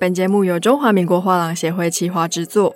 [0.00, 2.74] 本节目由中华民国画廊协会企划制作。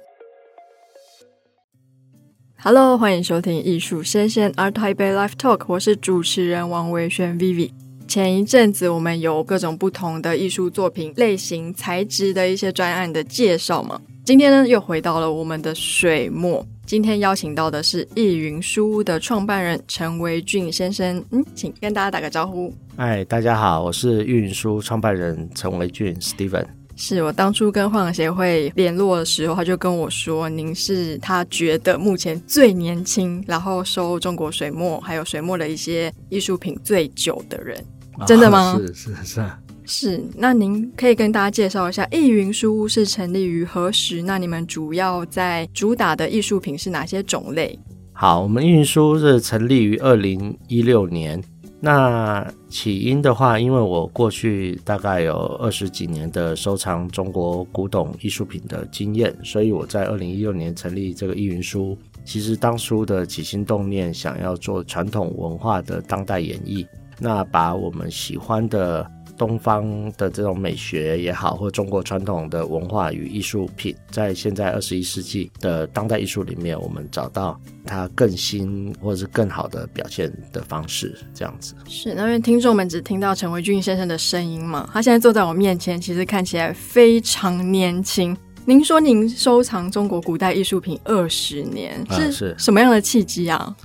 [2.63, 7.71] Hello，欢迎收听艺术声鲜 ART TAIPEI Live Talk，我是主持人王维轩 Vivi。
[8.07, 16.63] 前一阵子我们有各种不同的艺术作品类型、材质的一些专案的介绍嘛，今天呢又回到了我们的水墨。
[16.85, 22.71] 今天邀请到的是艺云书屋的创办人陈维俊先生，嗯，请跟大家打个招呼。
[22.99, 26.67] 嗨，大家好，我是艺云书屋创办人陈维俊 Steven。
[26.97, 37.79] 是我当初跟画廊协会联络的时候，他就跟我说，您是他觉得目前最年轻，然后收中国水墨还有水墨的一些艺术品最久的人，
[38.19, 38.77] 哦、真的吗？
[38.79, 39.25] 是是是。
[39.25, 39.51] 是
[39.87, 44.23] 是，那您可以跟大家介绍一下易云书屋是成立于何时？
[44.23, 47.79] 那你们主要在主打的艺术品是哪些种类？
[48.15, 51.43] 好，我们艺云书屋是成立于二零一六年。
[51.85, 61.95] 那起因的话，因为我过去大概有二十几年的收藏中国古董艺术品的经验，所以我在二零一六年成立这个易云书。
[62.25, 66.87] 其实当初的起心动念，想要做传统文化的当代演绎，
[67.21, 69.07] 那把我们喜欢的。
[69.37, 69.85] 东方
[70.17, 81.75] 的这种美学也好，或中国传统的文化与艺术品，在现在二十一世纪的当代艺术里面，我们找到它更新或者是更好的表现的方式，这样子。
[81.89, 88.37] 是，那因为听众们只听到陈维俊先生的声音嘛，他现在坐在我面前，其实看起来非常年轻。
[88.67, 93.77] 您说您收藏中国古代艺术品二十年，是什么样的契机啊？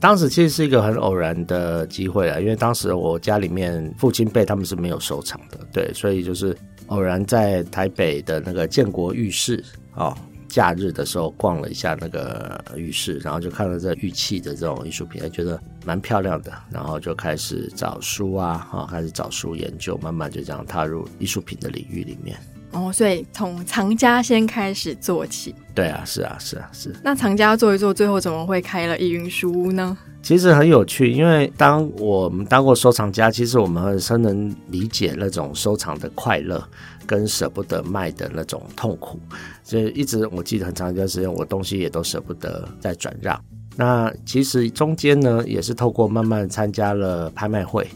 [0.00, 9.62] 当时其实是一个很偶然的机会啊，因为当时我家里面父亲辈他们是没有收藏的，对，所以就是偶然在台北的那个建国玉市
[9.94, 10.16] 哦，
[10.48, 22.38] 假日的时候逛了一下那个玉市，然后就看到这玉器的这种艺术品，还觉得蛮漂亮的，然后就开始找书啊，啊，开始找书研究，慢慢就这样踏入艺术品的领域里面。
[22.72, 25.54] 哦，所以从藏家先开始做起。
[25.74, 26.94] 对啊，是啊，是啊，是。
[27.02, 29.96] 那藏家做一做，最后怎么会开了易云书屋呢？
[30.22, 36.62] 其实很有趣，因为当我们当过收藏家，其实我们很深能理解那种收藏的快乐，
[37.06, 39.18] 跟舍不得卖的那种痛苦。
[39.62, 43.40] 所以一直我记得很长一段时间，我东西也都舍不得再转让。
[43.76, 47.86] 那其实中间呢，也是透过慢慢参加了拍卖会。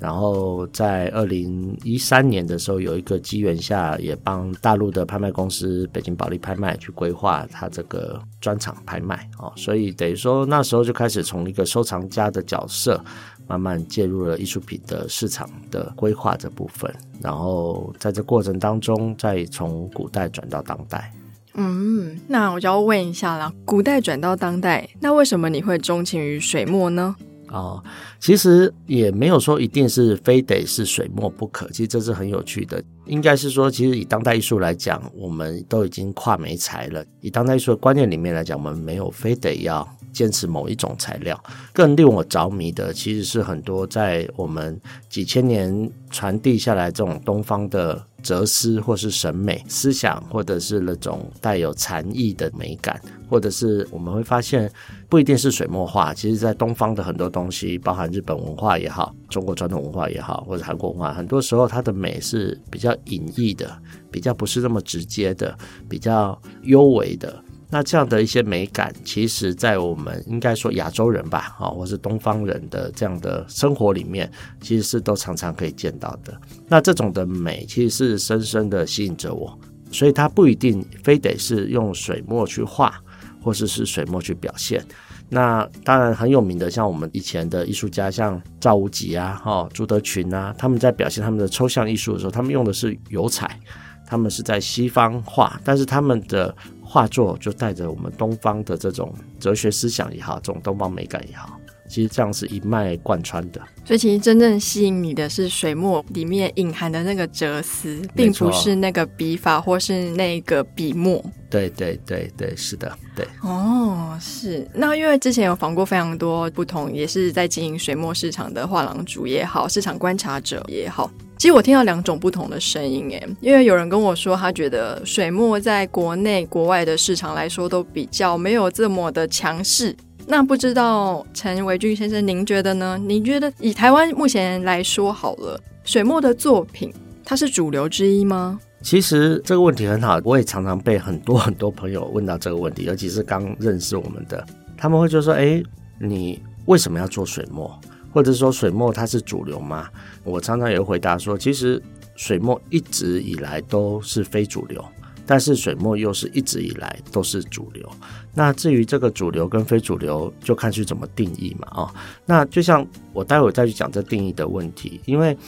[0.00, 13.02] 然后在二零一三年的时候，有一个机缘下，也帮大陆的拍卖公司北京保利拍卖去规划它这个专场拍卖哦，所以等于说那时候就开始从一个收藏家的角色，
[13.46, 21.12] 慢慢介入了艺术品的市场的规划这部分，然后在这过程当中，再从古代转到当代。
[21.54, 27.16] 嗯，那我就要问一下了，古代转到当代，那为什么你会钟情于水墨呢？
[27.48, 27.82] 啊，
[28.20, 32.82] 其实也没有说一定是非得是水墨不可，其实这是很有趣的。
[33.06, 37.04] 应该是说，其实以当代艺术来讲，我们都已经跨媒材了。
[37.20, 39.88] 以当代艺术的观念里面来讲，我们没有非得要
[40.18, 41.40] 坚持某一种材料。
[41.72, 48.04] 更令我着迷的，其实是很多在我们几千年传递下来这种东方的。
[48.20, 54.68] 哲思或是审美思想，或者是那种带有禅意的美感，或者是我们会发现，
[55.08, 56.12] 不一定是水墨画。
[56.12, 63.70] 其实，在东方的很多东西，包含日本文化也好，中国传统文化也好，或者韩国文化，很多时候它的美是比较隐逸的，
[64.10, 65.56] 比较不是那么直接的，
[65.88, 67.40] 比较幽微的。
[67.70, 76.34] 那这样的一些美感，其实，在我们应该说亚洲人吧，啊，或是东方人的这样的生活里面，其实是都常常可以见到的。
[76.66, 79.58] 那这种的美，其实是深深的吸引着我。
[79.92, 82.94] 所以它不一定非得是用水墨去画，
[83.42, 84.82] 或者是，是水墨去表现。
[85.28, 93.60] 那当然很有名的，像我们以前的艺术家，像赵无极啊，哈，朱德群啊，他们在表现他们的抽象艺术的时候，他们用的是油彩，
[94.06, 96.54] 他们是在西方画，但是他们的。
[96.90, 103.60] 画作就带着我们东方的这种哲学思想也好，这种东方美感也好，其实这样是一脉贯穿的。
[103.84, 111.22] 所以，其实真正吸引你的是水墨里面隐含的那个哲思，并不是那个笔法或是那个笔墨。
[111.50, 113.26] 对对对对，是的，对。
[113.42, 114.66] 哦，是。
[114.72, 121.10] 那因为之前有访过非常多不同，也是在经营水墨市场的画廊主也好，市场观察者也好。
[121.38, 129.94] 其实我听到两种不同的声音，诶，因为有人跟我说，他觉得水墨在国内、国外的市场来说都比较没有这么的强势。
[130.26, 132.98] 那不知道陈维俊先生，您觉得呢？
[133.06, 136.92] 您觉得以台湾目前来说好了，水墨的作品
[137.24, 138.58] 它是主流之一吗？
[138.82, 144.44] 其实这个问题很好，我也常常被很多很多朋友问到这个问题，尤其是刚认识我们的，
[144.76, 145.62] 他们会就说：“哎，
[146.00, 147.78] 你为什么要做水墨？”
[148.18, 149.88] 或者说水墨它是主流吗？
[150.24, 151.80] 我常常也回答说，其实
[152.16, 154.84] 水墨一直以来都是非主流，
[155.24, 157.88] 但是水墨又是一直以来都是主流。
[158.34, 161.94] 那至于这个主流跟非主流，就看去怎么定义嘛，哦，
[162.26, 165.38] 那就像我待会再去讲这定义的问题，因为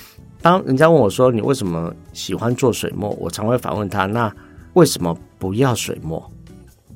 [0.40, 4.32] 当人家问我说你为什么喜欢做水墨，我常会反问他，那
[4.74, 6.24] 为什么不要水墨？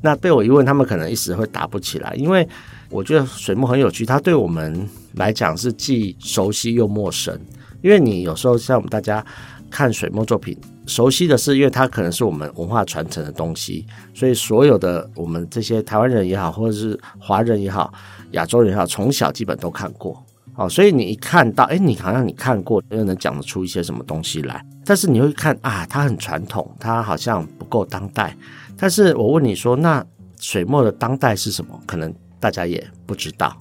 [0.01, 2.49] 那被我一问，他们可能一时会答不起来，因为
[2.91, 7.39] 我觉得水墨很有趣，它对我们来讲是既熟悉又陌生，
[7.83, 9.25] 因为你有时候像我们大家
[9.71, 10.57] 看水墨作品。
[10.87, 17.91] 熟悉的是，因为它可能是我们文化传承的东西，所以所有的我们这些台湾人也好，或者是华人也好，
[18.33, 20.23] 亚洲人也好，从小基本都看过。
[20.57, 24.63] 哦，所以你一看到，哎，你好像你看过，又能讲得出一些什么东西来。
[24.85, 28.37] 但是你会看啊，它很传统，它好像不够当代。
[28.77, 30.05] 但是我问你说，那
[30.39, 31.81] 水墨的当代是什么？
[31.87, 33.57] 可能大家也不知道。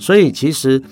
[0.00, 0.82] 所以其实。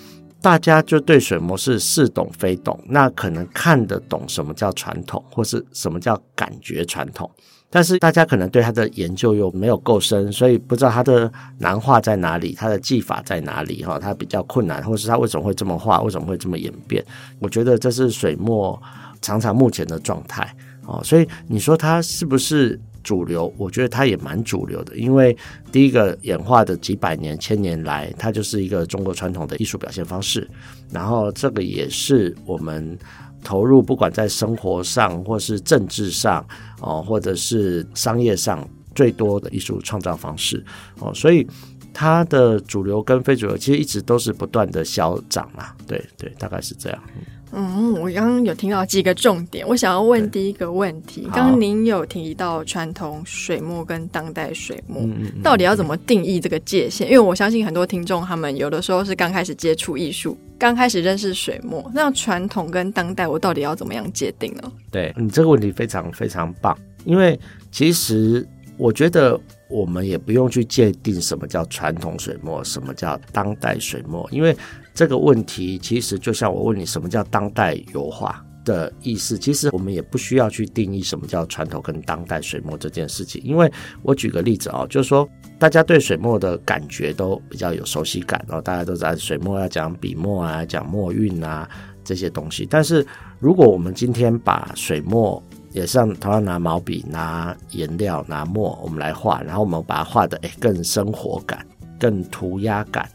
[0.41, 7.29] 大家就对水墨是似懂非懂，那可能看得懂什么叫传统，或是什么叫感觉传统，
[7.69, 11.29] 但是大家可能对它的研究又没有够深，所以不知道它的
[11.59, 17.05] 难画在哪里，它的技法在哪里，哈，它比较困难，或是它为什么会这么画，为什么会这么演变？
[17.41, 18.81] 我觉得这是水墨
[19.21, 20.55] 常常目前的状态，
[20.87, 22.81] 哦，所以你说它是不是？
[23.09, 25.35] 主流，我觉得它也蛮主流的，因为
[25.73, 30.47] 第一个演化的几百年、千年来，它就是一个中国传统的艺术表现方式。
[30.91, 32.99] 然后，这个也是我们
[33.43, 36.47] 投入，不管在生活上，或是政治上，
[36.83, 40.63] 哦，或者是商业上最多的艺术创造方式。
[41.01, 41.47] 哦，所以
[41.95, 45.69] 它的主流跟非主流，其实一直都是不断的消长嘛。
[45.87, 47.03] 对对，大概是这样。
[47.51, 51.23] 我刚刚有听到几个重点，我想要问第一个问题。
[51.33, 57.07] 刚刚您有提到传统水墨跟当代水墨，嗯嗯，到底要怎么定义这个界限？
[57.09, 64.73] 因为我相信很多听众他们有的时候是刚开始接触艺术，刚开始认识水墨，那传统跟当代我到底要怎么样界定呢？
[64.91, 67.39] 对，你这个问题非常非常棒，因为
[67.73, 68.47] 其实
[68.77, 74.57] 我觉得我们也不用去界定什么叫传统水墨，什么叫当代水墨，因为。
[74.99, 83.73] 这个问题其实就像我问你什么叫当代油画的意思，其实我们也不需要去定义什么叫传统跟当代水墨这件事情，因为
[84.03, 91.71] 我举个例子啊，就是说大家对水墨的感觉都比较有熟悉感，然后大家都知道水墨要讲笔墨啊，讲墨韵啊
[92.03, 92.67] 这些东西。
[92.69, 93.07] 但是
[93.39, 95.41] 如果我们今天把水墨
[95.71, 101.65] 也像同样拿毛笔、拿颜料、拿墨，我们来画，然后我们把它画得诶更生活感、
[102.01, 103.09] 更涂鸦感。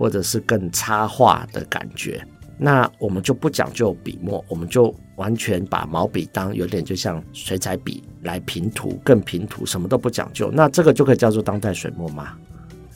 [0.00, 2.26] 或者是更插画的感觉，
[2.56, 12.32] 那我们就不讲究笔墨，我们就完全把毛笔当有点就像水彩笔来平涂，更平涂，什么都不讲究，那这个就可以叫做当代水墨吗？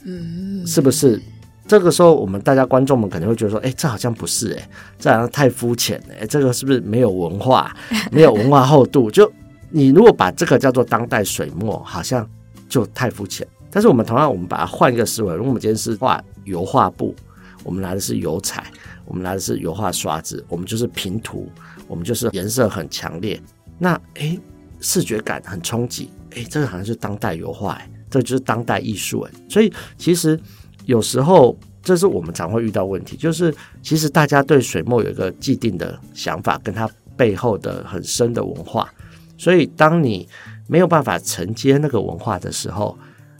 [0.03, 1.21] 嗯，是不是？
[1.67, 7.71] 这个时候我们大家观众们可能会觉得说，哎，这好像不是，哎，这好像太肤浅了，哎，这个是不是没有文化，
[8.11, 9.11] 没有文化厚度？
[9.11, 9.31] 就
[9.69, 12.27] 你如果把这个叫做当代水墨，好像
[12.67, 13.47] 就太肤浅。
[13.75, 16.23] 但是我们同样，我们把它换一个思维，如果我们今天是画。
[16.45, 17.15] 油画布，
[17.63, 18.71] 我们拿的是油彩，
[19.03, 21.49] 我们拿的是油画刷子，我们就是平涂，
[21.87, 23.41] 我们就是颜色很强烈。
[23.79, 24.39] 那诶，
[24.79, 29.31] 视觉感很冲击，诶，这个好像是当代油画，诶，这就是当代艺术，诶。
[29.49, 30.39] 所以其实
[30.85, 33.51] 有时候这是我们常会遇到问题，就是
[33.81, 36.87] 其实大家对水墨有一个既定的想法，跟它
[37.17, 38.87] 背后的很深的文化。
[39.35, 40.29] 所以当你
[40.67, 42.95] 没有办法承接那个文化的时候，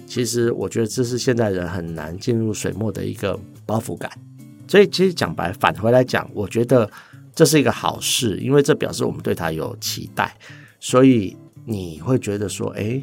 [0.06, 4.10] 其实我觉得这是现代人很难进入水墨的一个包袱感，
[4.68, 6.90] 所以其实讲白返回来讲，我觉得
[7.34, 10.36] 这是一个好事，因为这表示我们对它有期待，
[10.80, 11.36] 所以
[11.66, 13.02] 你会觉得说，哎，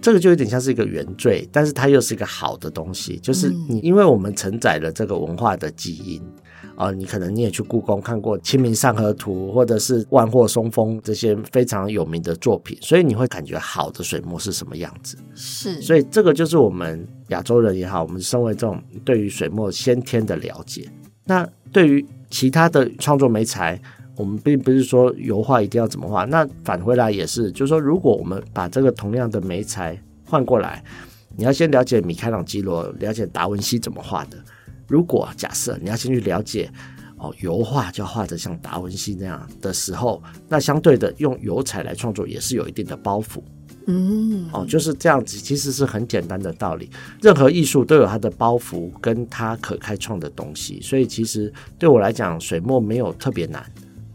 [0.00, 6.22] 这个就有点像是一个原罪，但是它又是一个好的东西，就是你因为我们承载了这个文化的基因。
[6.76, 15.16] 啊、哦，你可能你也去故宫看过《清明上河图》或者是《万壑松风》这些非常有名的作品，所以你会感觉好的水墨是什么样子？
[15.34, 20.88] 是，所以这个就是我们亚洲人也好，我们身为这种对于水墨先天的了解。
[21.24, 23.80] 那对于其他的创作媒材，
[24.16, 26.24] 我们并不是说油画一定要怎么画。
[26.24, 30.84] 那返回来也是，就是说，如果我们把这个同样的媒材换过来，
[31.36, 34.36] 你要先了解米开朗基罗，了解达文西怎么画的。
[34.86, 36.70] 如果假设你要先去了解
[37.16, 43.40] 哦，油画就要画得像达文西那样的时候，那相对的用油彩来创作也是有一定的包袱，
[43.86, 46.90] 嗯，哦，就是这样子，其实是很简单的道理。
[47.22, 53.64] 任何艺术都有它的包袱跟它可开创的东西，所以其实对我来讲，水墨没有特别难，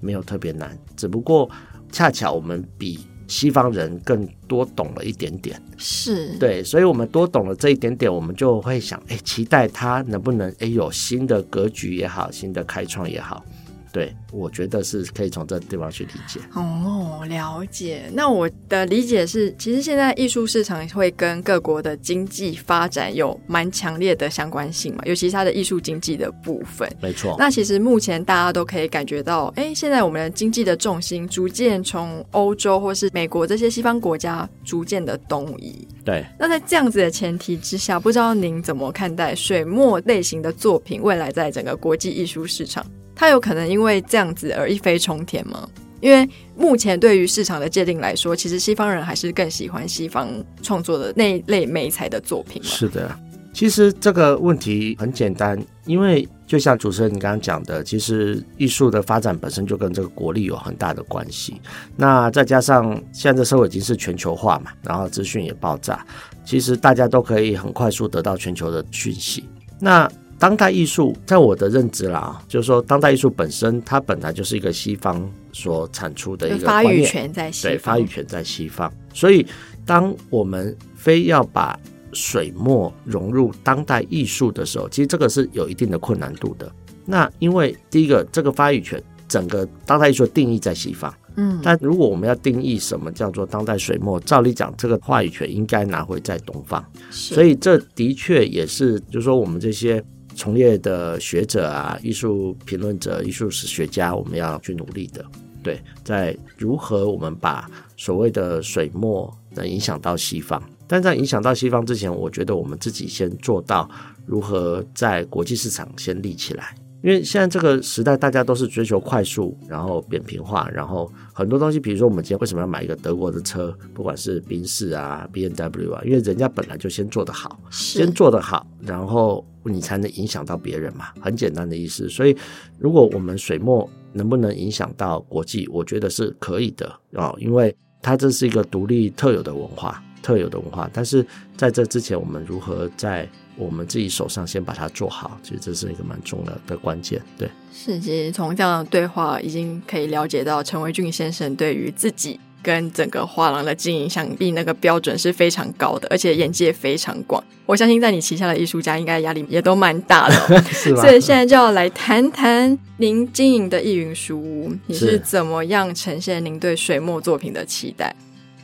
[0.01, 1.49] 没有特别难，只不过
[1.91, 2.99] 恰巧我们比。
[3.29, 6.35] 西方人更多懂了一点点，是。
[6.39, 13.45] 对，所以我们多懂了这一点点，我们就会想，哎，期待他能不能，哎，有新的格局也好，新的开创也好，
[13.91, 16.39] 对，我觉得是可以从这个地方去理解。
[16.53, 18.03] 哦，了解。
[18.13, 26.87] 那我的理解是，其实现在艺术市场会跟各国的经济发展有蛮强烈的相关性嘛，尤其是它的艺术经济的部分。
[27.01, 27.35] 没错。
[27.39, 35.87] 那其实目前大家都可以感觉到，哎，现在我们的经济的重心逐渐从欧洲或是美国这些西方国家逐渐的东移。
[36.05, 36.23] 对。
[36.37, 42.85] 那在这样子的前提之下，不知道您怎么看待水墨类型的作品未来在整个国际艺术市场？
[43.19, 45.67] 它有可能因为这样子而一飞冲天吗？
[45.99, 50.29] 因为目前对于市场的界定来说，其实西方人还是更喜欢西方
[50.61, 52.63] 创作的那一类美材的作品。
[52.63, 53.13] 是的，
[53.51, 61.59] 其实这个问题很简单，因为就像主持人你刚刚讲的，其实艺术的发展本身就跟这个国力有很大的关系。
[61.97, 66.05] 那再加上现在社会已经是全球化嘛，然后资讯也爆炸，
[66.45, 69.43] 其实大家都可以很快速得到全球的讯息。
[69.77, 70.09] 那
[70.39, 78.89] 当代艺术，在我的认知啦，就是说，当代艺术本身，它本来就是一个西方所产出的一个发语权在西方，对，发语权在西方。
[79.13, 79.45] 所以，
[79.85, 81.77] 当我们非要把
[82.13, 86.71] 水墨融入当代艺术的时候，其实这个是有一定的困难度的。
[87.05, 91.13] 那因为第一个，这个发语权，整个当代艺术定义在西方。
[91.35, 96.81] 嗯，但如果我们要定义什么叫做当代水墨，照理讲，这个话语权应该拿回在东方。
[97.09, 100.01] 所以，这的确也是，就是说，我们这些。
[100.39, 105.25] 从业的学者啊，艺术评论者、艺术史学家，我们要去努力的。
[105.61, 113.89] 对，在如何我们把所谓的水墨能影响到西方，但在影响到西方之前，我觉得我们自己先做到
[114.25, 116.73] 如何在国际市场先立起来。
[117.01, 132.09] 因为现在这个时代，大家都是追求快速，然后扁平化，然后很多东西，比如说我们今天为什么要买一个德国的车，不管是宾士啊、B N W 啊，因为人家本来就先做得好，先做得好，然后你才能影响到别人嘛，很简单的意思。
[132.09, 132.35] 所以，
[132.77, 140.89] 如果我们水墨能不能影响到国际，我觉得是可以的啊，因为它这是一个独立特有的文化，特有的文化。
[140.91, 141.25] 但是
[141.55, 143.29] 在这之前，我们如何在
[143.59, 147.21] 我们自己手上先把它做好，其实这是一个蛮重要的关键。
[147.37, 157.43] 对，是，其实从这样的对话已经可以了解到陈维俊先生对于自己跟整个画廊的经营，想必那个标准是非常高的，而且眼界非常广。
[157.65, 161.01] 我相信在你旗下的艺术家，应该压力也都蛮大的， 是吧？
[161.01, 168.15] 所以现在就要来谈谈您经营的艺云书屋，你是怎么样呈现您对水墨作品的期待？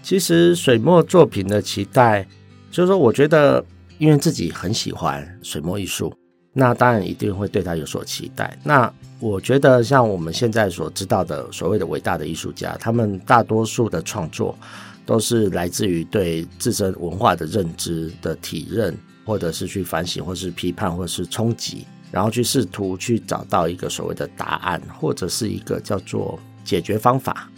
[0.02, 2.26] 其实水墨作品的期待，
[2.72, 3.66] 就是说，我觉得。
[3.98, 6.14] 因为自己很喜欢水墨艺术，
[6.54, 8.58] 那当然一定会对他有所期待。
[8.64, 14.58] 那我觉得，像我们现在所知道的所谓的伟大的艺术家，他们大多数的创作
[15.06, 27.50] 都是来自于对自身文化的认知的体认，或者是去反省，或是批判，或是冲击，然后去试图去找到一个所谓的答案，或者是一个叫做解决方法。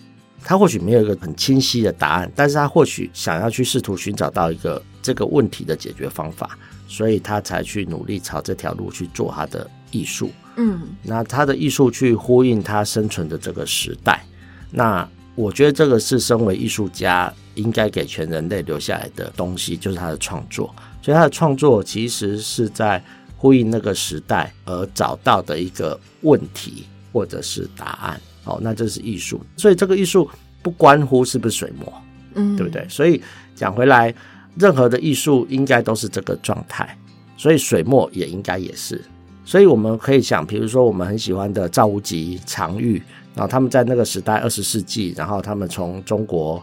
[0.43, 10.31] 他或许没有一个很清晰的答案，但是他或许想要去试图寻找到一个这个问题的解决方法，所以他才去努力朝这条路去做他的艺术。
[10.55, 14.23] 嗯，那他的艺术去呼应他生存的这个时代。
[14.71, 20.73] 那我觉得这个是身为艺术家应该给全人类留下来的东西，就是他的创作。
[21.01, 23.03] 所以他的创作其实是在
[23.35, 28.19] 呼应那个时代而找到的一个问题或者是答案。
[28.47, 30.29] 哦，那这是艺术，所以这个艺术
[30.63, 31.93] 不关乎是不是水墨，
[32.35, 32.85] 嗯，对不对？
[32.89, 33.21] 所以
[33.53, 34.13] 讲回来，
[34.57, 36.97] 任何的艺术应该都是这个状态，
[37.37, 38.99] 所以水墨也应该也是。
[39.45, 43.01] 所以我们可以想，比如说我们很喜欢的赵无极、常玉，
[43.33, 46.61] 然后他们在那个时代，二十世纪，然后他们从中国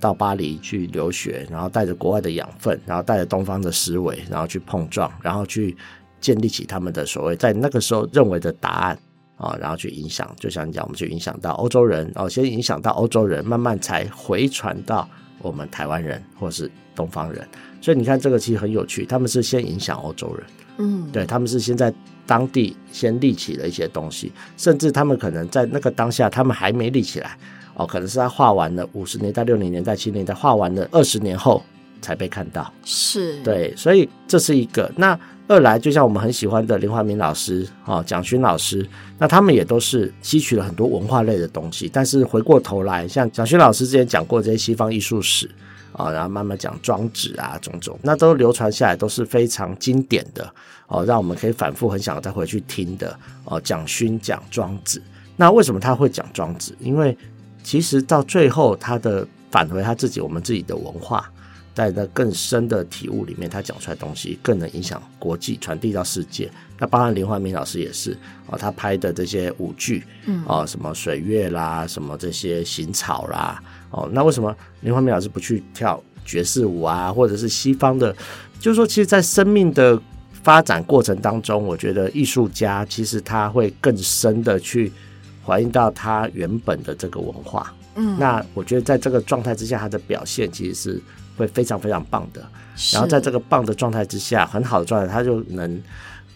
[0.00, 5.76] 到巴黎去留学，然后带着国外的养分，然后带着东方的思维，然后去碰撞，然后去
[6.20, 8.98] 建立起他们的所谓在那个时候认为的答案。
[9.36, 15.08] 啊，然后去影响，就像你讲，我们去影响到欧洲人，哦，先影响到欧洲人，慢慢才回传到
[15.40, 17.46] 我们台湾人或是东方人。
[17.80, 20.46] 所以你看，这个其实很有趣，他们是先影响欧洲人，
[20.78, 21.92] 嗯，对，他们是先在
[22.26, 27.36] 当地先立起了一些东西，甚至他们可能在那个当下，他们还没立起来，
[27.74, 31.62] 哦，可能是他画完了五十年代、六零年代、七零年代，画完了二十年后
[32.04, 35.18] 才被看到，是对，所以这是一个那。
[35.46, 41.86] 二来，就像我们很喜欢的林怀民老师啊、蒋勋老师，那他们也都是吸取了很多文化类的东西。
[41.92, 45.46] 但是回过头来，像蒋勋老师之前讲过这些西方艺术史
[45.92, 50.50] 啊，然后慢慢讲庄子啊，种种，那都流传下来都是非常经典的
[50.86, 53.60] 哦，让我们可以反复很想再回去听的哦。
[53.60, 55.02] 蒋勋讲庄子，
[55.36, 56.74] 那为什么他会讲庄子？
[56.80, 57.14] 因为
[57.62, 61.30] 其实到最后，他的返回他自己，我们自己的文化。
[61.74, 66.50] 在那更深的体悟里面，他讲出来的东西更能影响国际，传递到世界。
[66.78, 68.16] 那包含林怀民老师也是
[68.46, 78.14] 哦，他拍的这些舞剧，嗯，哦，什么水月啦，什么这些行草啦，哦，那为什么林怀民老师不去跳爵士舞啊，或者是西方的？
[78.60, 80.00] 就是说，其实，在生命的
[80.32, 84.90] 发展过程当中，我觉得艺术家其实他会更深的去
[85.42, 87.74] 还原到他原本的这个文化。
[87.96, 91.02] 嗯，那我觉得在这个状态之下，他的表现其实是
[91.36, 92.44] 会非常非常棒的。
[92.92, 95.82] 然后在这个棒的状态之下，很好的状态，他就能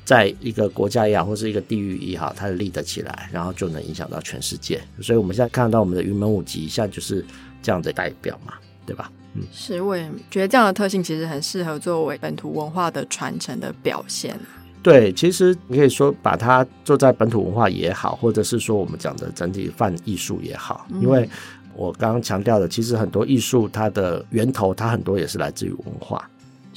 [0.04, 4.80] 在一个国家也好，或是一个地域也好，他立得起来，然后就能影响到全世界。
[5.00, 7.24] 所以我们现在看到我们的云门舞集，现在就是
[7.62, 8.54] 这样的代表嘛，
[8.86, 9.10] 对吧？
[9.34, 14.38] 嗯，是，我也觉得这样的特性其实很适合作为本土文化的传承的表现。
[14.82, 21.28] 对，其实你可以说把它做在本土文化也好，或者是说我们讲的整体泛艺术也好，嗯、因为
[21.78, 26.28] 我刚刚强调的，其实很多艺术它的源头，它很多也是来自于文化。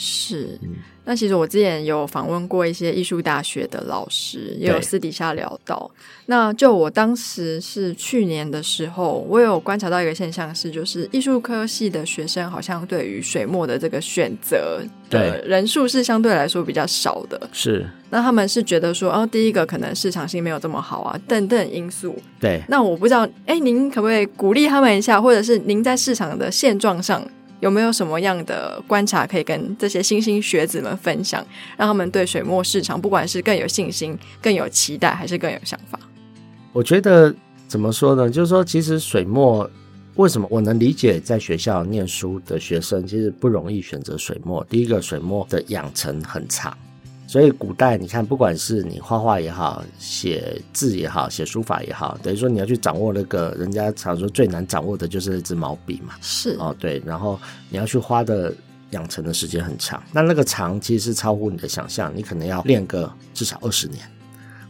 [0.02, 0.58] 是。
[0.64, 0.70] 嗯
[1.04, 5.90] 那其实我之前有访问过一些艺术大学的老师，也有私底下聊到。
[6.28, 14.80] 那就我当时是去年的时候，我有观察到一个现象是，就是艺术科系的学生好像对于水墨的这个选择
[15.10, 17.50] 的人数是相对来说比较少的。
[17.52, 22.16] 是，那他们是觉得说，哦，第一个可能市场性没有这么好啊，等等因素。
[22.40, 22.62] 对。
[22.70, 27.28] 那我不知道，哎，您可不可以鼓励他们一下，或者是您在市场的现状上？
[27.62, 31.46] 有没有什么样的观察可以跟这些新兴学子们分享，
[31.78, 35.98] 让他们对水墨市场不管是更有信心、更有期待，还是更有想法？
[36.74, 37.34] 我觉得
[37.68, 38.30] 怎么说呢？
[38.30, 39.70] 就是说，其实水墨
[40.16, 44.66] 为什么我能理解，在学校念书的学生其实不容易选择水墨。
[44.70, 46.76] 第一个，水墨的养成很差。
[47.32, 56.14] 所以古代你看，不管是你画画也好，写字也好，写书法也好，等于说你要去掌握那个人家常说最难掌握的就是那支毛笔嘛。
[56.20, 58.54] 是哦，对，然后你要去花的
[58.90, 64.06] 养成的时间很长，那那个长其实是超乎你的想象，你可能要练个至少二十年，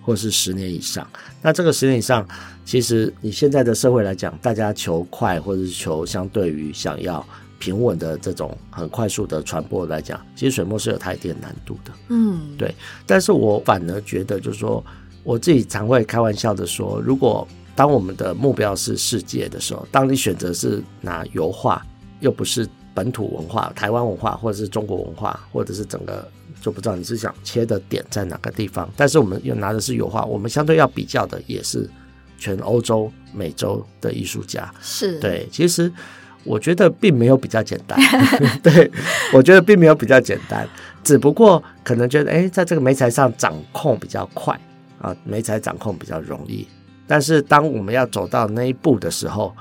[0.03, 1.10] 或是十年以上。
[1.41, 2.24] 那这个十年以上，
[2.63, 7.25] 其实你现在的社会来讲，大家求快，或者是求相对于想要。
[7.62, 11.91] 平稳的这种很快速的传播来讲，其实水墨是有它一定难度的。
[12.09, 12.74] 嗯，对。
[13.05, 14.83] 但是我反而觉得，就是说，
[15.24, 21.85] 我自己常会开玩笑的说，如果当我们的目标是世界的时候，当你选择是拿油画，
[22.20, 26.27] 又不是本土文化、台湾文化，或者是中国文化，或者是整个，
[26.62, 28.90] 就不知道你是想切的点在哪个地方。
[28.98, 31.88] 但是我们又拿的是油画，我们相对要比较的也是
[32.40, 34.74] 全欧洲、美洲的艺术家。
[34.81, 35.94] 是对，其实。
[36.44, 38.00] 我觉得并没有比较简单，
[38.64, 38.90] 对，
[39.34, 40.68] 我觉得并没有比较简单，
[41.04, 44.60] 只不过可能觉得，哎，在这个媒材上掌控比较快
[45.00, 46.68] 啊，媒材掌控比较容易。
[47.06, 49.56] 但是当我们要走到那一步的时候，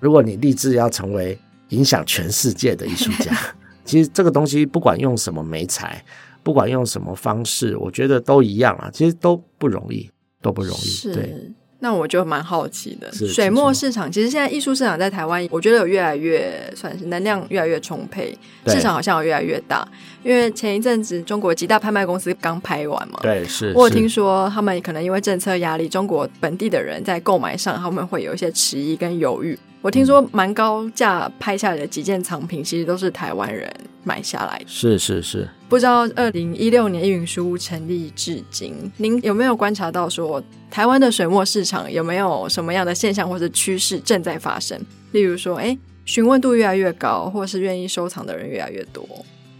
[0.00, 1.38] 如果你立志要成为
[1.68, 3.32] 影响全世界的艺术家，
[3.84, 6.04] 其实这个东西不管用什么媒材，
[6.42, 10.10] 不管用什么方式，我觉得都一样啊，其实都不容易，
[10.42, 11.52] 都不容易，对。
[11.80, 18.36] 那我就蛮好奇的，水墨市场其实现在艺术市场在台湾，我觉得有越来越算是能量越来越充沛，
[18.66, 19.86] 市场好像有越来越大。
[20.24, 23.72] 因为前一阵子中国几大拍卖公司刚拍完嘛，对，是。
[23.76, 29.56] 我有听说他们可能因为政策压力，中国本地的人在购买上他们会有一些迟疑跟犹豫。
[29.80, 34.64] 我听说蛮高价拍下来的几件藏品，其实都是台湾人买下来的。
[34.66, 35.48] 是是是。
[35.68, 44.80] 不知道二零一六年艺云书屋成立至今，您有没有观察到说台湾的水墨市场有没有什么样的现象或者趋势正在发生？
[45.12, 49.06] 例如说，哎，询问度越来越高，或是愿意收藏的人越来越多。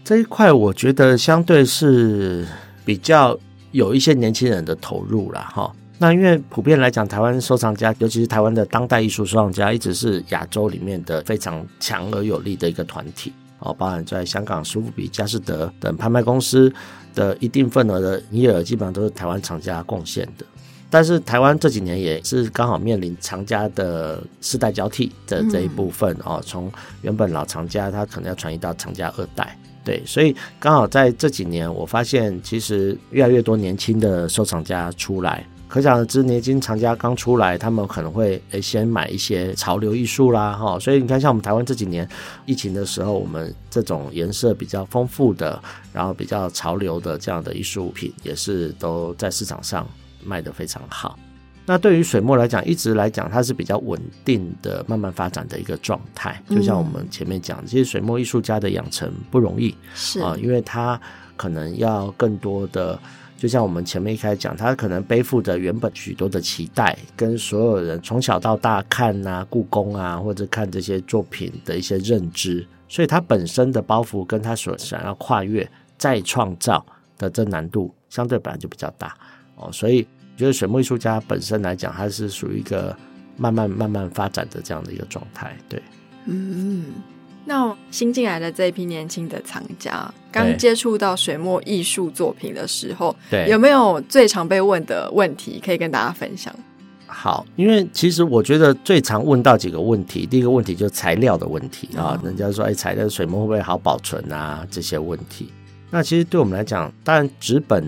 [0.03, 2.45] 这一块我觉得相对是
[2.83, 3.39] 比较
[3.71, 5.71] 有一些年轻人的投入了哈。
[6.01, 13.73] 那因为普遍来讲，台湾收藏家，尤其是台湾的当代艺术收藏家，一直是亚洲里面的非常强而有力的一个团体哦。
[13.77, 16.73] 包含在香港苏富比、佳士得等拍卖公司
[17.13, 20.45] 的一定份额的营业额，基本上都是台湾厂家贡献的。
[20.89, 29.53] 但是台湾这几年也是刚好面临藏家的世代交替的这一部分哦，从原本老藏家，他可能要传移到藏家二代。
[29.83, 35.45] 对，所以刚好在这几年，我发现其实越来越多年轻的收藏家出来。
[35.69, 42.09] 可想而知，年轻藏家刚出来，他们可能会诶先买一些潮流艺术啦，哈，所以你看，像我们台湾这几年
[42.47, 45.61] 疫情的时候，我们这种颜色比较丰富的，
[45.93, 49.87] 然后比较潮流的这样的艺术品，也是都在市场上
[50.25, 51.19] 卖得非常好。
[51.67, 56.41] 那对于水墨来讲，一直来讲它是比较稳定的、慢慢发展的一个状态。
[56.49, 60.99] 就像我们前面讲，其实水墨艺术家的养成不容易，是啊，因为他
[61.37, 62.99] 可能要更多的。
[63.39, 72.67] 就像我们前面一开始讲，他可能背负着原本许多的期待，跟所有人从小到大看啊故宫啊，或者看这些作品的一些认知。
[72.89, 75.65] 所以他本身的包袱跟他所想要跨越
[75.97, 76.85] 再创造
[77.17, 79.15] 的这难度相对本来就比较大
[79.55, 82.93] 哦，所以我觉得水墨艺术家本身来讲，他是属于一个
[83.37, 85.55] 慢慢慢慢发展的这样的一个状态。
[85.69, 85.81] 对，
[86.25, 86.85] 嗯，
[87.49, 96.53] 那新进来的这一批年轻的藏家，刚接触到水墨艺术作品的时候，对，有没有最常被问的问题可以跟大家分享？
[97.07, 104.63] 好，因为其实我觉得最常问到几个问题，第一个问题就是材料的问题啊，人家说哎，材料水墨会不会好保存啊？
[104.69, 105.51] 这些问题。
[105.89, 107.83] 那其实对我们来讲，当然纸本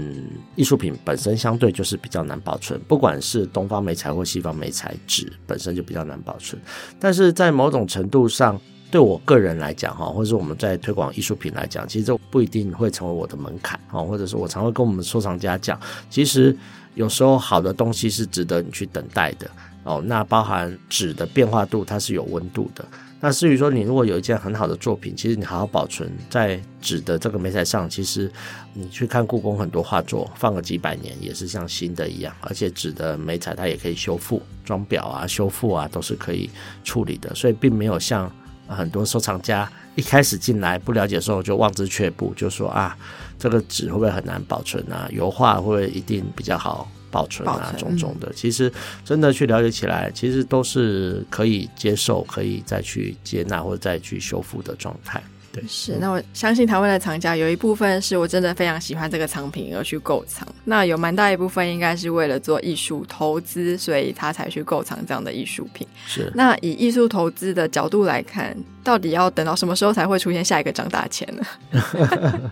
[0.55, 6.59] 艺术品本身相对就是比较难保存，不管是东方美材或西方美材，纸本身就比较难保存。
[6.99, 8.59] 但是在某种程度上，
[8.91, 16.55] 对我个人来讲哈，或者是我们在推广艺术品来讲，其实这不一定会成为我的门槛哈，或者是我常会跟我们收藏家讲，其实
[16.93, 19.49] 有时候好的东西是值得你去等待的
[19.85, 20.03] 哦。
[20.05, 22.85] 那包含纸的变化度，它是有温度的。
[23.23, 28.29] 那至于说，你如果有一件很好的作品，其实你好好保存在纸的这个媒材上，其实
[28.73, 32.35] 你去看故宫很多画作，放个几百年也是像新的一样。
[32.41, 36.49] 而且纸的媒材它也可以修复、装裱啊、修复啊，都是可以
[36.83, 37.33] 处理的。
[37.35, 38.29] 所以并没有像
[38.75, 42.97] 很多收藏家一开始进来不了解的时候就望之却步，就说啊，
[43.37, 45.07] 这个纸会不会很难保存啊？
[45.11, 46.89] 油画会不会一定比较好？
[47.11, 48.71] 保存啊，种种的，其实
[49.03, 55.21] 真的去了解起来，其实都是可以接受、可以再去接纳或者再去修复的状态。
[55.51, 55.97] 对，是。
[55.99, 65.85] 那我相信台湾的藏家有一部分是我真的非常喜欢这个藏品而去购藏，那有蛮大一部分应该是为了做艺术投资，所以他才去购藏这样的艺术品。
[66.05, 66.31] 是。
[66.35, 72.51] 那以艺术投资的角度来看，到底要等到什么时候才会出现下一个张大千呢？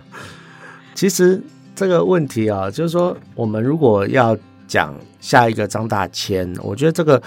[0.94, 1.42] 其实
[1.74, 4.36] 这个问题啊，就是说我们如果要
[4.68, 7.22] 讲下一个张大千，我觉得这个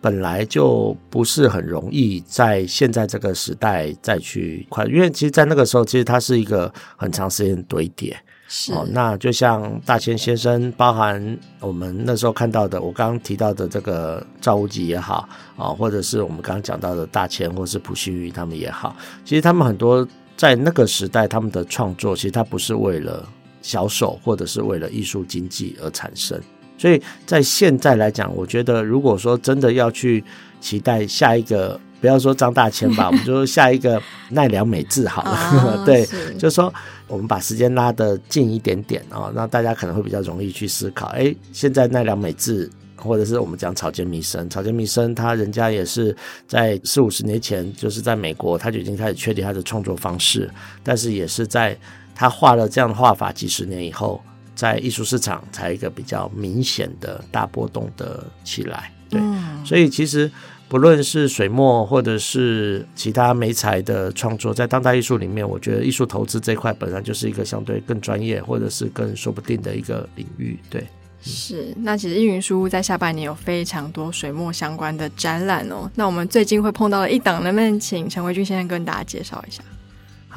[0.00, 8.16] 本来就不是很容易，在现在这个时代再去快，因为其实，在那个时候，其实它是一个很长时间堆叠。
[8.50, 23.28] 是，哦，那就像大千先生，包含我们那时候看到的，我刚刚提到的这个赵无极也好，啊，或者是我们刚刚讲到的大千，或是溥心畬他们也好，其实他们很多在那个时代，他们的创作，其实他不是为了
[23.60, 26.40] 销售，或者是为了艺术经济而产生。
[26.78, 30.24] 所以在现在来讲，我觉得如果说真的要去
[30.60, 35.32] 期待下一个，不要说张大千吧， 我们就说下一个奈良美智好了。
[35.32, 36.72] 哦、 对，是就是说
[37.08, 41.08] 我们把时间拉得近一点点哦，那大家可能会比较容易去思考。
[41.08, 50.48] 哎，现在奈良美智，或者是我们讲草间弥生，草间弥生他人家也是在四五十年前，就是在美国他就已经开始确立他的创作方式，
[50.84, 51.76] 但是也是在
[52.14, 54.22] 他画了这样的画法几十年以后。
[54.58, 60.28] 在艺术市场才一个比较明显的大波动的起来，对，嗯、所以其实
[60.68, 70.84] 不论是水墨或者是其他媒材的创作，在当代艺术里面，我觉得艺术投资这一块本来就是一个相对更专业或者是更说不定的一个领域，对。
[71.20, 75.88] 是，那其实易云书屋在下半年有非常多水墨相关的展览哦。
[75.94, 79.62] 那我们最近会碰到了一档，能不能请陈维均先生跟大家介绍一下？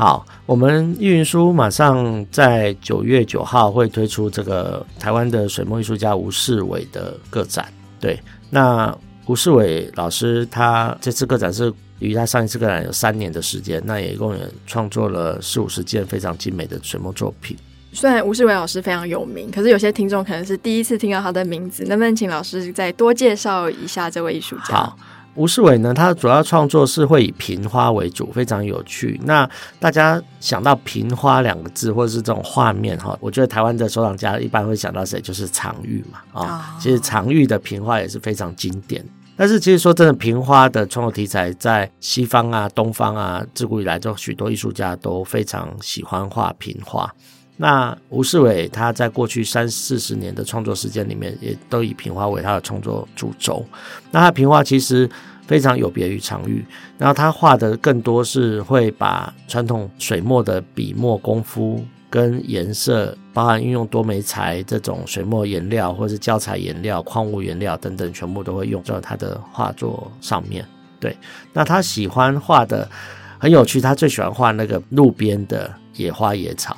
[0.02, 7.72] 好，我们艺云书马上在九月九号会推出这个台湾的水墨艺术家吴世伟的个展。
[8.00, 8.92] 对，那
[9.28, 17.56] 吴世伟老师他这次个展是与他上一次个展有三年的时间，那也一共也创作了四五十件非常精美的水墨作品。
[17.94, 24.74] 虽然吴世伟老师非常有名，可是有些听众可能是第一次听到他的名字，能不能请老师再多介绍一下这位艺术家？
[24.74, 24.98] 好。
[25.36, 29.20] 吴世伟呢，他主要创作是会以瓶花为主，非常有趣。
[29.24, 35.22] 那大家想到瓶花两个字，或者是这种画面哈，我觉得台湾的收藏家一般会想到谁？
[35.22, 36.78] 就是常玉嘛啊。
[36.80, 39.04] 其实常玉的瓶花也是非常经典。
[39.38, 47.10] 但是其实说真的，瓶花的创作题材在西方啊、东方啊，自古以来就许多艺术家都非常喜欢画瓶花。
[47.58, 53.64] 那吴世伟他在过去三四十年的创作时间里面，也都以平花为他的创作主轴。
[54.10, 55.08] 那他平花其实
[55.46, 56.66] 非常有别于常玉，
[56.98, 70.66] 然后他画的更多是会把传统水墨的笔墨功夫跟颜色，包含运用多媒材这种水墨颜料，或是胶彩颜料、矿物颜料等等，全部都会用在他的画作上面。
[71.00, 71.16] 对，
[71.54, 72.90] 那他喜欢画的
[73.38, 76.76] 很有趣，他最喜欢画那个路边的野花野草。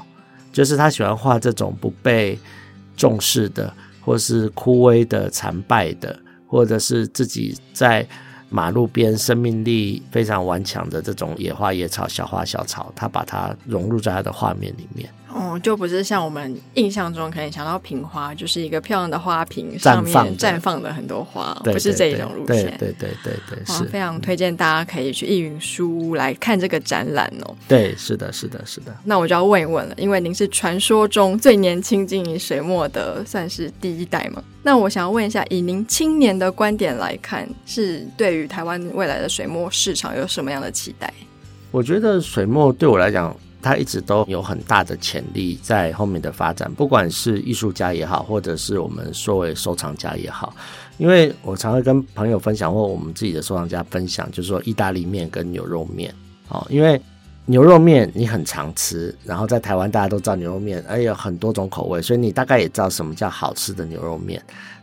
[0.54, 2.40] 就是他喜欢画这种不被
[2.96, 8.08] 重视的，或是枯萎的、残败的，或者是自己在
[8.50, 15.10] 马路边生命力非常顽强的这种野花野草、小花小草，他把它融入在他的画面里面。
[15.62, 22.66] 就不是像我们印象中可能想到瓶花，就是一个漂亮的花瓶上面绽放的很多花，不是这一种路线。
[22.78, 27.56] 对对对对对，是非常推荐大家可以去艺云书屋来看这个展览哦。
[27.68, 28.96] 对，是的，是的，是的。
[29.04, 34.44] 那我就要问一问了，因为您是传说中最年轻经营水墨的，算是第一代嘛？
[34.62, 41.14] 那我想要问一下，以您青年的观点来看，是对于台湾未来的水墨市场有什么样的期待？
[41.70, 50.54] 我觉得水墨对我来讲，它一直都有很大的潜力在后面的发展，不管是艺术家也好，或者是我们所谓收藏家也好。
[50.98, 56.14] 因为我常会跟朋友分享，或我们自己的收藏家分享，就是说意大利面跟牛肉面
[56.50, 57.02] 哦，因为
[57.46, 64.40] 牛肉面你很常吃，然后在台湾大家都知道牛肉面，哎有很多种口味，所以你大概也知道什么叫好吃的牛肉面。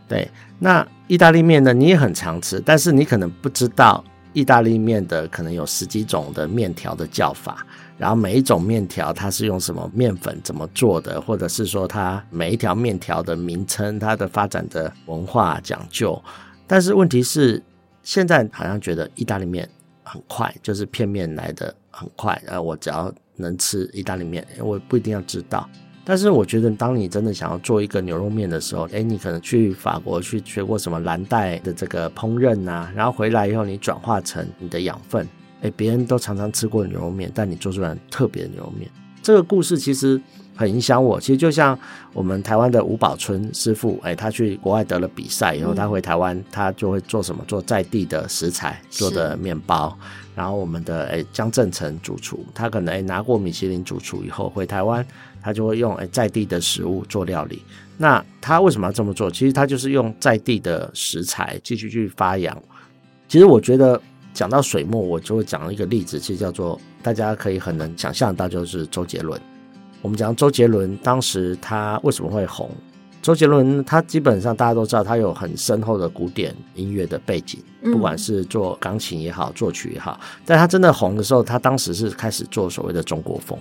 [0.07, 4.03] 对，那意大利面呢，你也很常吃，但是你可能不知道。
[4.33, 7.65] 意大利面的可能有十几种的面条的叫法，
[7.97, 16.21] 然后每一种面条它是用什么面粉怎么做的，或者是说它每一条面条的名称，它的发展的文化讲究。
[16.65, 17.61] 但是问题是，
[18.03, 19.67] 现在好像觉得意大利面
[20.03, 25.69] 很快，就是片面来的很快，呃，我只要能吃意大利面，我不一定要知道。
[26.03, 35.27] 但是我觉得，当你真的想要做一个牛肉面的时候，哎，你可能去法国去学过什么蓝带的这个烹饪啊，然后回来以后你转化成你的养分，
[35.61, 38.89] 哎，别人都常常吃过牛肉面，但你做出来特别的牛肉面。
[39.21, 40.19] 这个故事其实
[40.55, 41.19] 很影响我。
[41.19, 41.77] 其实就像
[42.11, 47.45] 我们台湾的吴宝春师傅，哎，他去国外得了比赛以后，他回台湾，他就会做什么？
[47.47, 49.95] 做在地的食材做的面包。
[50.33, 55.05] 然后我们的哎江正成主厨，他可能哎拿过米其林主厨以后回台湾。
[55.41, 57.63] 他就会用诶在地的食物做料理。
[57.97, 59.29] 那他为什么要这么做？
[59.29, 62.55] 其实他就是用在地的食材继续去发扬。
[63.27, 64.01] 其实我觉得
[64.33, 69.39] 讲到水墨，我就会讲一个例子，其实叫做大家可以很能想象到，就是周杰伦。
[70.01, 72.69] 我们讲周杰伦当时他为什么会红？
[73.21, 80.19] 周杰伦他基本上大家都知道，他有很深厚的古典音乐的背景，不管是做钢琴也好，作曲也好。
[80.43, 83.55] 但他真的红的时候，他当时是开始做所谓的中国风。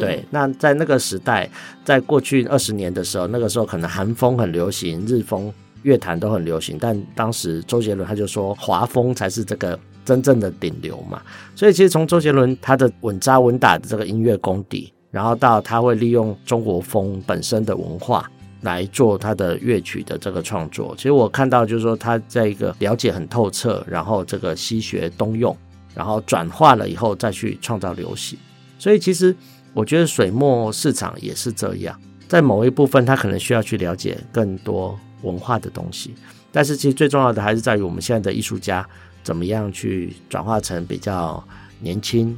[0.00, 1.48] 对，那在那个时代，
[1.84, 5.52] 在过去二十年的时候，那个时候可能韩风很流行，日风
[5.82, 11.22] 乐坛都很流行，但当时周杰伦他就说华风才是这个真正的顶流嘛。
[11.54, 18.28] 所以其实从周杰伦他的稳扎稳打的这个音乐功底，然后到他会利用中国风本身的文化
[18.62, 25.56] 来做他的乐曲的这个创作，其实我看到就是说他在一个了解很透彻，然后这个西学东用，
[25.94, 28.36] 然后转化了以后再去创造流行，
[28.78, 29.34] 所以其实。
[29.72, 36.12] 我觉得水墨市场也是这样，在某一部分，他可能需要去了解更多文化的东西，
[36.50, 38.84] 但是其实最重要的还是在于我们现在的艺术家
[39.22, 41.42] 怎么样去转化成比较
[41.78, 42.36] 年轻、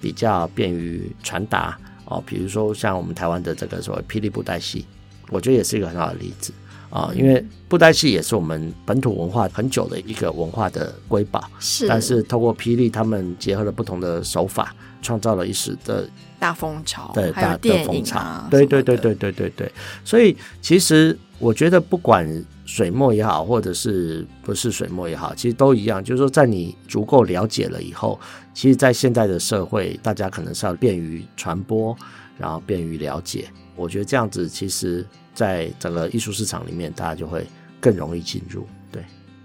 [0.00, 2.22] 比较便于传达哦。
[2.26, 4.84] 比如说像我们台湾的这个所谓霹雳布袋戏，
[5.30, 6.52] 我觉得也是一个很好的例子
[6.90, 11.86] 啊，因为布袋戏也是我们本土文化很久的一个文化的瑰宝，是。
[11.86, 16.08] 但是透过霹雳他们结合了不同的手法，创造了一时的。
[16.42, 19.70] 大风潮，对，还有电影啊，对对对对对对对。
[20.04, 22.26] 所以其实我觉得，不管
[22.66, 26.02] 水墨也好，或者是不是水墨也好，其实都一样。
[26.02, 28.18] 就是说，在你足够了解了以后，
[28.52, 31.96] 其实，在现在的社会，大家可能是要便于传播，
[32.36, 33.44] 然后便于了解。
[33.76, 37.46] 我觉得这样子，其实在整个艺术市场里面，大家就会
[37.80, 38.66] 更容易进入。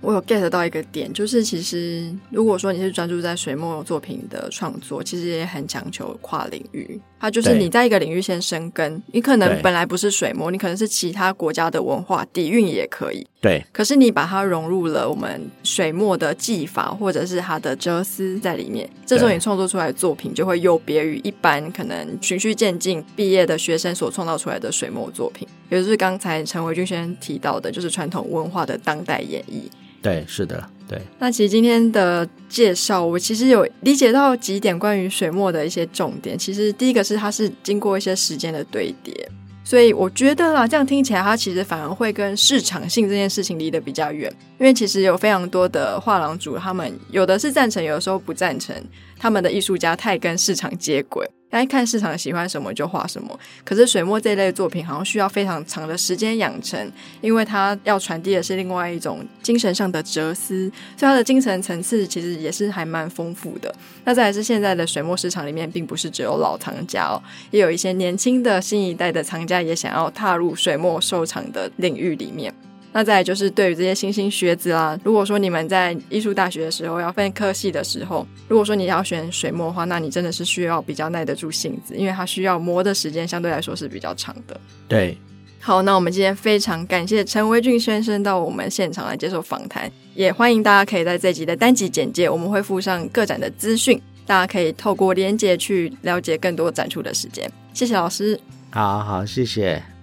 [0.08, 6.98] 我有 get 到一个点，就是其实如果说你是专注在水墨作品的创作，其实也很强求跨领域。
[7.20, 13.28] 它就是你在一个领域先生根，你可能本来不是水墨，你可能是其他国家的文化底蕴也可以。
[13.42, 13.62] 对。
[13.74, 25.46] 可是你把它融入了我们水墨的技法，或者是它的哲思在里面，这时候你创作出来的作品就会有别于一般可能循序渐进毕业的学生所创造出来的水墨作品。
[25.70, 29.64] 也就是刚才陈维军先生提到的，就是传统文化的当代演绎。
[30.02, 31.02] 对，是的，对。
[31.20, 36.38] 那其实今天的介绍，我其实有理解到几点关于水墨的一些重点。
[36.38, 39.30] 其实第一个是它是经过一些时间的堆叠，
[39.64, 44.32] 所以我觉得啦，这样听起来它其实反而会跟市场性这件事情离得比较远。
[44.60, 48.74] 因为其实有非常多的画廊主，他们有的是赞成，有的时候不赞成，
[49.20, 51.28] 他们的艺术家太跟市场接轨。
[51.50, 63.74] 该看市场喜欢什么就画什么，可是水墨这类作品好像需要非常长的时间养成，因为它要传递的是另外一种精神上的哲思，所以它的精神层次其实也是还蛮丰富的。
[64.04, 72.54] 那再来是现在的水墨市场里面，并不是只有老藏家哦，也有一些年轻的新一代的藏家也想要踏入水墨收藏的领域里面。
[72.94, 84.60] 那再来就是对于这些新兴学子啦，如果说你们在艺术大学的时候要分科系的时候，如果说你要选水墨的话，那你真的是需要比较耐得住性子，因为它需要磨的时间相对来说是比较长的。
[84.88, 85.16] 对，
[85.60, 97.48] 好，那我们今天非常感谢陈维俊先生到我们现场来接受访谈，也欢迎大家可以在这集的单集简介，我们会附上各展的资讯，大家可以透过连接去了解更多展出的时间。
[97.74, 98.40] 谢谢老师，
[98.72, 99.97] 好好谢谢。